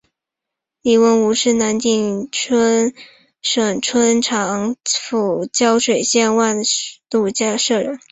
[0.81, 2.27] 黎文敔是南定
[3.39, 6.57] 省春长府胶水县万
[7.11, 7.99] 禄社人。